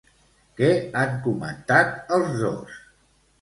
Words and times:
Què 0.59 0.69
han 1.01 1.13
comentat 1.27 1.93
els 2.19 2.33
dos? 2.41 2.81